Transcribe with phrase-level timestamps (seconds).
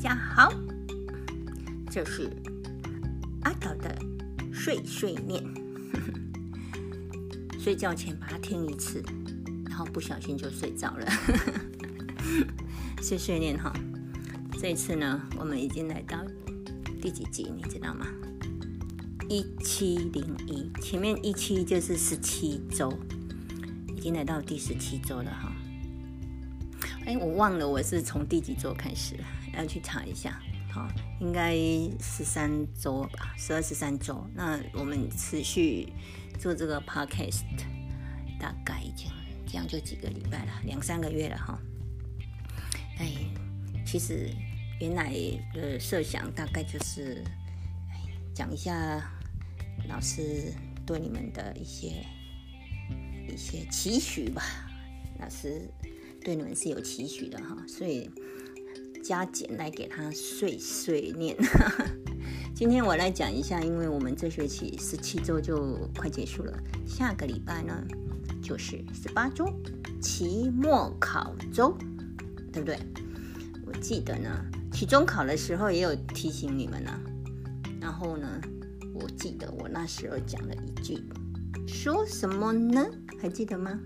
[0.00, 0.50] 家好，
[1.90, 2.30] 这是
[3.42, 3.94] 阿岛的
[4.50, 5.44] 碎碎念。
[7.60, 9.04] 睡觉前把它听一次，
[9.68, 11.06] 然后不小心就睡着了。
[13.02, 13.70] 碎碎念哈，
[14.58, 16.24] 这次呢，我们已经来到
[17.02, 18.06] 第几集，你知道吗？
[19.28, 22.90] 一七零一，前面一期就是十七周，
[23.94, 25.52] 已经来到第十七周了哈。
[27.04, 30.40] 哎，我忘了我是从第几周开始了，要去查一下。
[30.72, 30.88] 好，
[31.20, 31.54] 应该
[32.00, 34.24] 十三周吧，十二十三周。
[34.34, 35.92] 那我们持续
[36.38, 37.42] 做这个 podcast，
[38.38, 39.10] 大概已经
[39.46, 41.58] 这样就几个礼拜了，两三个月了哈。
[42.98, 43.12] 哎，
[43.84, 44.30] 其实
[44.80, 45.12] 原来
[45.52, 47.24] 的设想大概就是，
[48.34, 49.10] 讲一下
[49.88, 50.52] 老师
[50.86, 52.06] 对你们的一些
[53.28, 54.42] 一些期许吧，
[55.18, 55.68] 老师。
[56.22, 58.10] 对你们是有期许的哈，所以
[59.10, 61.36] 加减来给他碎碎念。
[62.54, 67.74] 今天我来讲一下，因为我们这学期十七周就快结束了，下个礼拜呢
[68.40, 69.52] 就是十八周，
[70.00, 71.76] 期末考周，
[72.52, 72.78] 对不对？
[73.66, 74.30] 我记得呢，
[74.70, 76.92] 期中考的时候也有提醒你们呢。
[77.80, 78.40] 然后呢，
[78.94, 81.02] 我记得我那时候讲了一句，
[81.66, 82.86] 说什么呢？
[83.20, 83.76] 还记得吗？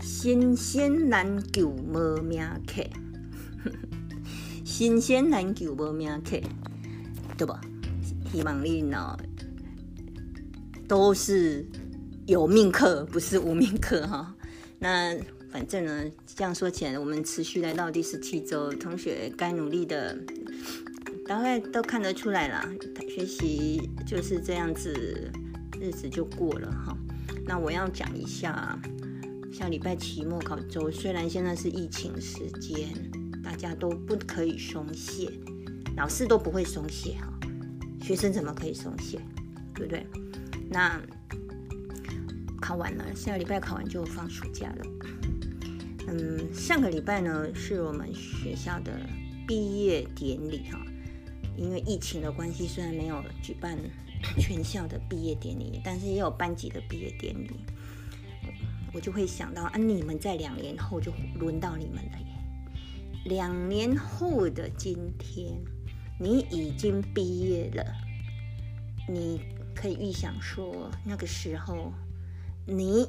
[0.00, 2.82] 新鲜难救无命客，
[4.78, 6.40] 新鲜篮球无名客，
[7.36, 7.52] 对不？
[8.30, 9.18] 希望你呢
[10.86, 11.66] 都是
[12.28, 14.32] 有命客，不是无命客哈。
[14.78, 15.18] 那
[15.50, 20.16] 反正呢，这样说起来，我们持续来到第十七周，同学该努力的，
[21.26, 22.64] 大概都看得出来了。
[23.08, 24.94] 学习就是这样子，
[25.80, 26.96] 日子就过了哈。
[27.44, 28.80] 那我要讲一下。
[29.50, 32.88] 下礼拜期末考周，虽然现在是疫情时间，
[33.48, 35.32] 大家都不可以松懈，
[35.96, 37.32] 老师都不会松懈哈，
[37.98, 39.18] 学生怎么可以松懈，
[39.74, 40.06] 对不对？
[40.68, 41.00] 那
[42.60, 44.84] 考完了，下个礼拜考完就放暑假了。
[46.08, 48.92] 嗯，上个礼拜呢是我们学校的
[49.46, 50.78] 毕业典礼哈，
[51.56, 53.78] 因为疫情的关系，虽然没有举办
[54.38, 57.50] 全校的毕业典礼，但是也有班级的毕业典礼。
[58.92, 62.18] 我就会想到啊，你们在两年后就轮到你们了！
[63.24, 65.60] 两年后的今天，
[66.20, 67.84] 你已经毕业了，
[69.08, 69.40] 你
[69.74, 71.92] 可以预想说那个时候
[72.66, 73.06] 你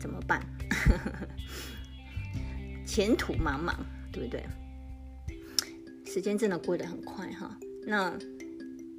[0.00, 0.44] 怎么办？
[2.86, 3.74] 前途茫茫，
[4.12, 4.44] 对不对？
[6.04, 7.58] 时间真的过得很快哈。
[7.86, 8.12] 那。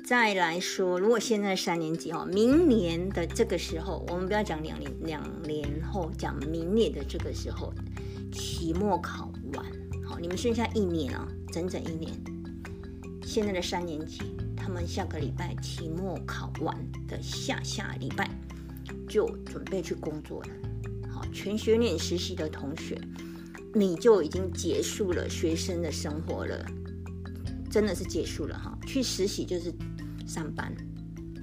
[0.06, 7.74] 再来说，如果现在三年级哈，明年的这个时候，我们不要讲两年，两年后讲明年的这个时候，
[8.32, 9.66] 期末考完，
[10.08, 12.14] 好，你们剩下一年啊，整整一年。
[13.24, 14.22] 现在的三年级，
[14.56, 18.30] 他们下个礼拜期末考完的下下礼拜，
[19.08, 20.50] 就准备去工作了。
[21.10, 23.00] 好，全学年实习的同学，
[23.74, 26.66] 你就已经结束了学生的生活了，
[27.70, 28.78] 真的是结束了哈。
[28.88, 29.74] 去实习就是。
[30.28, 30.76] 上班，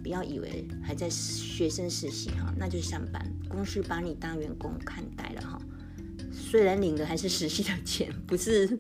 [0.03, 3.27] 不要以为还在学生实习哈，那就是上班。
[3.49, 5.59] 公司把你当员工看待了哈，
[6.55, 8.79] 虽然领的还是实习的钱，不是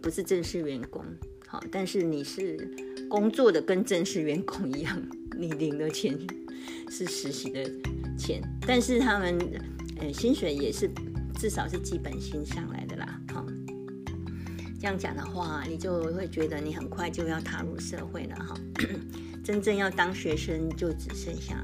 [0.00, 1.04] 不是正式员工，
[1.48, 2.56] 好，但是你是
[3.10, 4.96] 工作的跟正式员工一样，
[5.36, 6.16] 你领的钱
[6.88, 7.68] 是实习的
[8.16, 9.36] 钱，但是他们
[9.98, 10.88] 呃薪水也是
[11.40, 13.44] 至少是基本薪上来的啦，哈。
[14.78, 18.56] 这样讲的话，你就会觉得你很快就要踏入社会了哈。
[19.42, 21.56] 真正要当学生，就只剩下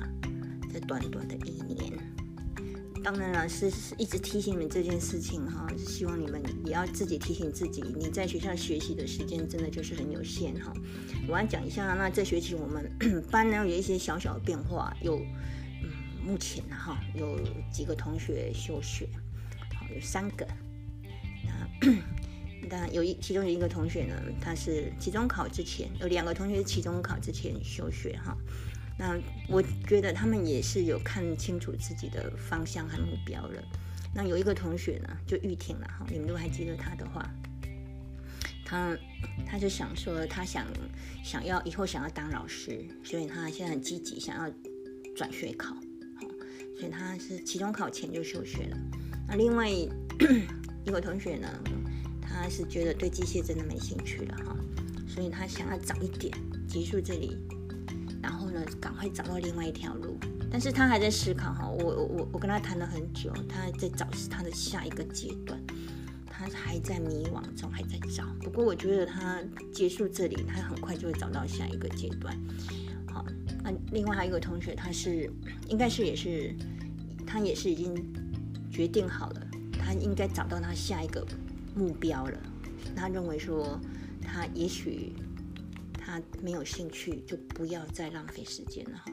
[0.74, 1.79] 这短短的一年。
[3.02, 10.72] 当然了，是一直提醒你们这件事情哈，希望你们也要自己提醒自己，你在学校学习的时间真的就是很有限哈。
[11.28, 12.90] 我要讲一下，那这学期我们
[13.30, 15.16] 班呢有一些小小的变化，有
[15.82, 15.90] 嗯，
[16.24, 17.38] 目前哈有
[17.72, 19.08] 几个同学休学，
[19.74, 20.46] 好有三个，
[21.44, 21.90] 那。
[22.68, 28.36] 但有一其中有一个同学呢，他是期中考之前有两个同学是期中考之前休学哈。
[29.00, 29.18] 那
[29.48, 33.62] 我觉得他们也是有看清楚自己的方向和目标了。
[34.14, 37.26] 那有一个同学呢，就玉婷了哈，你们都还记得他的话，
[38.62, 38.94] 他
[39.46, 40.66] 他就想说他想
[41.24, 44.54] 想要以后想要当老师，所以他现在很积极想要
[45.16, 46.28] 转学考，好，
[46.78, 48.76] 所以他是期中考前就休学了。
[49.26, 49.88] 那另外一
[50.84, 51.48] 个同学呢？
[52.20, 54.56] 他是觉得对机械真的没兴趣了哈，
[55.08, 56.32] 所以他想要早一点
[56.68, 57.36] 结束这里，
[58.22, 60.18] 然后呢，赶快找到另外一条路。
[60.50, 65.58] 但是他还在思考哈，我我我跟他谈了很久，他在找他的下一个阶段。
[66.42, 68.24] 他还在迷惘中，还在找。
[68.42, 69.42] 不过我觉得他
[69.74, 72.34] 结束这里，他很快就会找到下一个阶段。
[73.12, 73.22] 好，
[73.62, 75.30] 那另外还有一个同学，他是
[75.68, 76.56] 应该是也是
[77.26, 77.94] 他也是已经
[78.70, 81.22] 决定好了，他应该找到他下一个
[81.74, 82.38] 目标了。
[82.96, 83.78] 他认为说
[84.22, 85.12] 他也许
[86.42, 89.12] 没有兴趣，就不要再浪费时间了哈。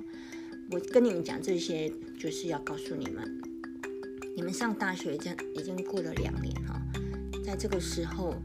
[0.71, 3.42] 我跟你们讲这些，就是要告诉你们。
[4.36, 6.80] 你们上大学已经已经过了两年哈，
[7.44, 8.36] 在这个时候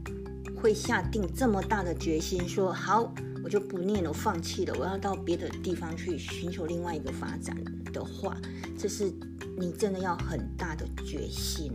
[0.55, 3.13] 会下定这么大的决心，说好
[3.43, 7.55] 我就不念了，放弃了，我要到别的地方去寻求另外一个发展
[7.91, 8.35] 的话，
[8.75, 9.11] 这是
[9.55, 11.71] 你真的要很大的决心，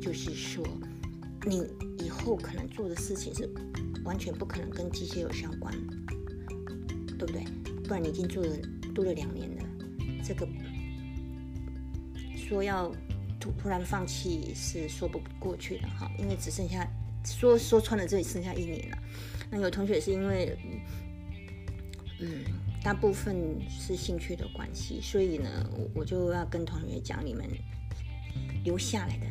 [0.00, 0.64] 就是说
[1.44, 1.66] 你
[1.98, 3.48] 以后可能做的事情是
[4.06, 5.74] 完全不可能跟机械有相关，
[7.18, 7.44] 对不对？
[7.84, 8.56] 不然你已经做了
[8.94, 9.64] 多了两年了，
[10.24, 10.48] 这个
[12.34, 12.90] 说要。
[13.38, 16.88] 突突然放弃是说不过去的哈，因为只剩下
[17.22, 18.98] 说说穿了，这里剩下一年了。
[19.50, 20.58] 那有同学是因为，
[22.18, 22.42] 嗯，
[22.82, 27.46] 大部分是兴趣的关系，所以呢，我我就要跟同学讲，你们
[28.64, 29.26] 留下来的，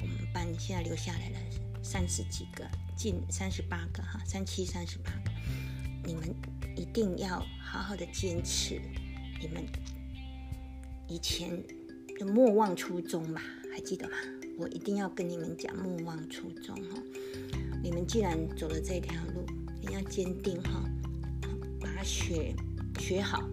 [0.00, 1.36] 我们班现在留下来了
[1.82, 2.64] 三十几个，
[3.00, 5.10] 近三十八个哈，三七三十八，
[6.04, 6.22] 你们
[6.76, 8.78] 一定要好好的坚持，
[9.40, 9.64] 你们
[11.08, 11.48] 以前
[12.18, 12.26] 的。
[12.26, 13.40] 莫忘初衷吧，
[13.72, 14.16] 还记得吗？
[14.58, 17.02] 我一定要跟你们讲，莫忘初衷哈。
[17.82, 19.46] 你们既然走了这条路，
[19.80, 20.84] 你要坚定哈，
[21.80, 22.54] 把学
[22.98, 23.48] 学好，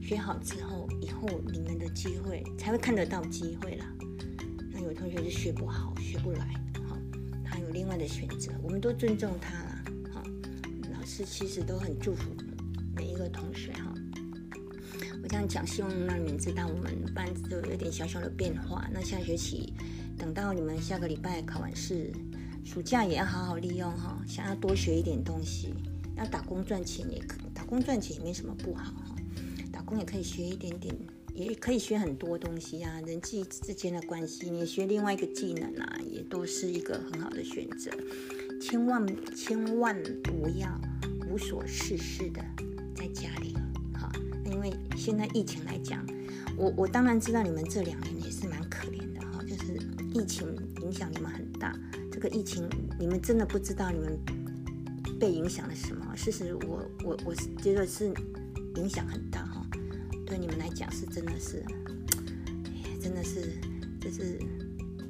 [0.00, 3.84] 学好之后，以后你们的机会才会看得到机会啦。
[4.72, 6.48] 那有同学是学不好，学不来，
[7.76, 9.84] 另外的选择，我们都尊重他啦，
[10.14, 10.22] 哈。
[10.94, 12.30] 老师其实都很祝福
[12.94, 13.92] 每一个同学哈。
[15.22, 18.88] 我这样讲，希望让你们知道我们班都有点小小的变化。
[18.90, 19.74] 那下学期，
[20.16, 22.10] 等到你们下个礼拜考完试，
[22.64, 24.22] 暑假也要好好利用哈。
[24.26, 25.74] 想要多学一点东西，
[26.16, 29.14] 要打工赚钱也可，打工赚钱也没什么不好哈。
[29.70, 30.96] 打工也可以学一点点，
[31.36, 37.90] 也可以学很多东西啊，人际之间的关系，你学另外一个技能啊，也都是一个很好的选择。
[38.58, 39.94] 千万千万
[40.24, 40.80] 不要
[41.28, 42.42] 无所事事的
[42.94, 43.54] 在家里。
[43.92, 44.10] 哈
[44.46, 46.02] 因为现在疫情来讲，
[46.56, 49.78] 我我当然知道你们这两年也是蛮可怜的哈，就是
[50.14, 50.48] 疫情
[50.80, 51.78] 影响你们很大。
[52.10, 52.66] 这个疫情
[52.98, 54.18] 你们真的不知道你们
[55.20, 56.16] 被影响了什么。
[56.16, 58.10] 事实我我我觉得是
[58.76, 59.46] 影响很大，
[60.26, 61.64] 对你们来讲是真的是，
[63.00, 63.58] 真的是
[64.00, 64.38] 就是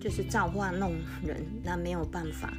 [0.01, 0.93] 就是造化弄
[1.25, 2.53] 人，那没有办法。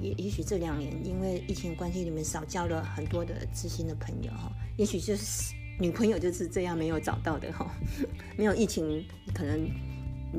[0.00, 4.30] 也也许这两年因为疫情关系，你们少交了很多的知心的朋友，
[4.76, 5.54] 也许就是。
[5.80, 7.74] 女朋友就是这样没有找到的哈，
[8.36, 9.02] 没有疫情，
[9.32, 9.66] 可能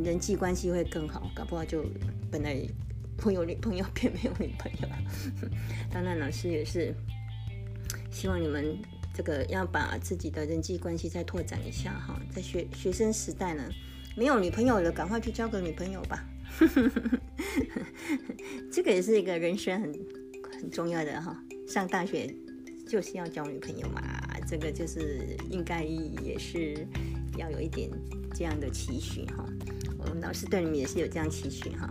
[0.03, 1.83] 人际关系会更好，搞不好就
[2.29, 2.61] 本来
[3.17, 4.87] 会有女朋友变没有女朋友。
[5.89, 6.93] 当然，老师也是
[8.11, 8.77] 希望你们
[9.13, 13.63] 这个要把自己的人际关系再拓展一下哈，在学学生时代呢，
[14.15, 16.25] 没有女朋友了，赶快去交个女朋友吧。
[18.71, 19.93] 这个也是一个人生很
[20.59, 22.33] 很重要的哈，上大学。
[22.87, 24.01] 就是要交女朋友嘛，
[24.45, 26.85] 这个就是应该也是
[27.37, 27.89] 要有一点
[28.33, 29.45] 这样的期许哈。
[29.97, 31.89] 我们老师对你们也是有这样期许哈，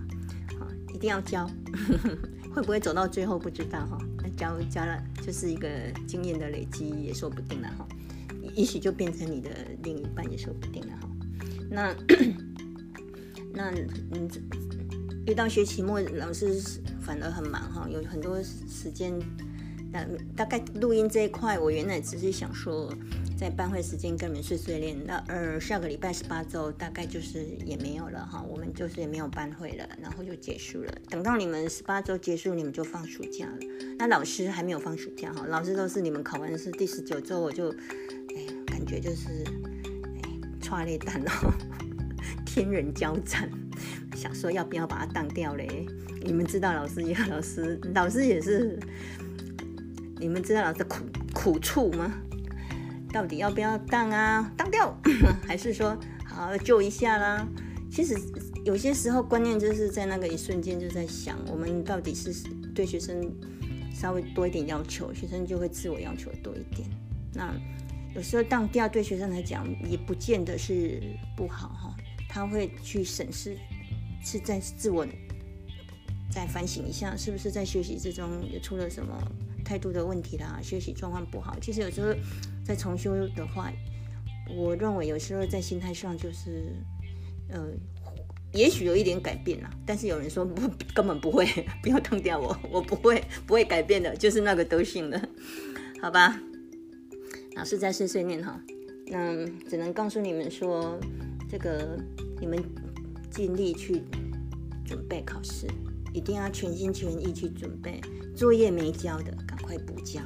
[0.58, 1.48] 好，一定要交，
[2.52, 3.98] 会不会走到最后不知道哈。
[4.40, 5.68] 交交了就是一个
[6.06, 7.86] 经验的累积也说不定了哈，
[8.54, 9.50] 也许就变成你的
[9.82, 11.08] 另一半也说不定了哈。
[11.70, 11.94] 那
[13.52, 13.70] 那
[14.12, 14.28] 嗯，
[15.26, 16.58] 遇到学期末，老师
[17.02, 19.12] 反而很忙哈，有很多时间。
[19.92, 20.06] 那
[20.36, 22.90] 大概录音这一块，我原来只是想说，
[23.40, 24.94] 在班会时间跟你们碎碎念。
[25.06, 30.92] 那呃，下个礼拜十八周大概就是也没有了哈，我们就是也没有班会了，然后就结束了。
[31.08, 33.56] 等到你们十八周结束，你们就放暑假了。
[33.98, 39.42] 那老师还没有放暑假哈，老师都是你们考完试第十九周，我就哎感觉就是
[40.22, 40.30] 哎
[40.60, 41.50] 抓裂蛋哦，
[42.44, 43.50] 天人交战，
[44.14, 45.86] 想说要不要把它当掉嘞？
[46.22, 48.78] 你们知道老师也老师老师也是。
[50.18, 52.12] 你们知道老师苦苦处吗？
[53.12, 54.52] 到底要不要当啊？
[54.56, 54.96] 当掉，
[55.46, 57.46] 还是说好救一下啦？
[57.90, 58.16] 其实
[58.64, 62.32] 有些时候观念就是在那个一瞬间就在想，我们到底是
[62.74, 63.30] 对学生
[63.92, 66.88] 稍微多一点要求，学生就会自我要求多一点。
[67.34, 67.52] 那
[68.14, 71.02] 有时候当掉对学生来讲也不见得是
[71.36, 71.96] 不好哈，
[72.28, 73.56] 他会去审视，
[74.24, 75.04] 是在自我
[76.30, 79.16] 再反省一下，是不是在学习之中也出了什么。
[79.62, 81.56] 态度的问题啦，学习状况不好。
[81.60, 82.12] 其实有时候
[82.64, 83.72] 在重修的话，
[84.56, 86.74] 我认为有时候在心态上就是，
[87.48, 87.68] 呃，
[88.52, 91.46] 也许有一点改变啦，但是有人说不，根本不会，
[91.82, 95.28] 不要烫掉我，我不会，不会改变的，就是那个德性的，
[96.00, 96.40] 好吧？
[97.56, 98.60] 老师在碎碎念哈，
[99.06, 100.98] 那只能告诉你们说，
[101.48, 101.98] 这个
[102.40, 102.62] 你们
[103.30, 104.02] 尽力去
[104.86, 105.66] 准备考试，
[106.14, 108.00] 一定要全心全意去准备，
[108.36, 110.20] 作业没交的赶快补交，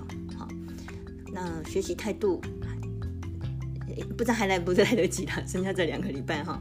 [1.34, 2.40] 那学习态度。
[4.16, 6.60] 不知道还来不来得及了，剩下这两个礼拜哈，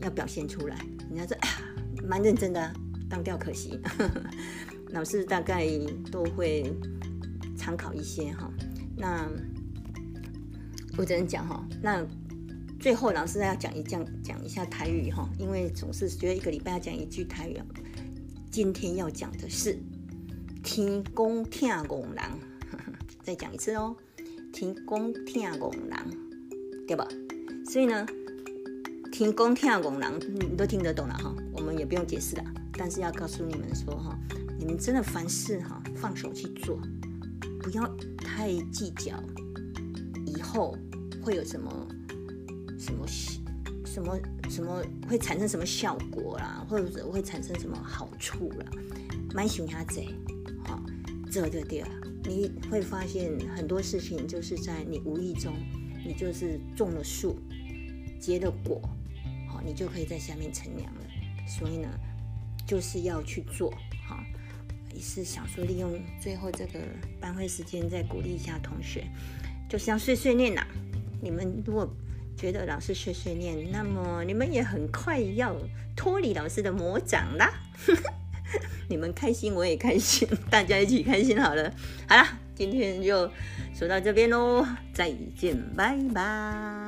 [0.00, 0.76] 要表现出来。
[1.10, 1.36] 人家说，
[2.06, 2.72] 蛮认真的，
[3.08, 3.80] 当掉可惜。
[4.92, 5.66] 老师大概
[6.10, 6.70] 都会
[7.56, 8.50] 参考一些哈。
[8.96, 9.26] 那
[10.98, 12.06] 我只能讲哈，那
[12.78, 17.58] 最后老师要讲一讲讲一下台语哈，因为总是觉得一个礼拜要讲一句台语。
[18.50, 19.78] 今天要讲的是
[20.62, 22.22] 天公听公人，
[23.24, 23.96] 再讲一次哦，
[24.54, 25.90] 天公听公人。
[26.86, 27.08] 对吧？
[27.64, 28.06] 所以呢，
[29.10, 31.34] 听公听公狼，你都听得懂了哈。
[31.54, 32.44] 我们也不用解释了。
[32.74, 34.14] 但是要告诉你们说哈，
[34.58, 36.78] 你们真的凡事哈，放手去做，
[37.62, 39.14] 不要太计较
[40.26, 40.76] 以后
[41.22, 41.88] 会有什么
[42.78, 43.06] 什么
[43.86, 44.20] 什么
[44.50, 48.66] 什么会产生什么效果啦，或者会产生什么好处啦。
[49.32, 50.06] 蛮喜欢这，
[50.66, 50.78] 好，
[51.32, 51.88] 这就对了，
[52.24, 55.54] 你会发现很多事情就是在你无意中。
[56.06, 57.34] 你就是种了树，
[58.20, 58.78] 结了果，
[59.48, 61.00] 好，你就可以在下面乘凉了。
[61.48, 61.88] 所以呢，
[62.66, 63.72] 就是要去做，
[64.06, 64.22] 好，
[64.92, 66.78] 也是想说利用最后这个
[67.18, 69.06] 班会时间，再鼓励一下同学，
[69.66, 70.66] 就是要碎碎念呐。
[71.22, 71.88] 你们如果
[72.36, 75.56] 觉得老师碎碎念，那么你们也很快要
[75.96, 77.50] 脱离老师的魔掌啦。
[78.88, 81.72] 你们开心，我也开心，大家一起开心好了。
[82.08, 82.26] 好了。
[82.56, 83.28] 今天就
[83.76, 86.83] 说到这边喽，再见，拜拜。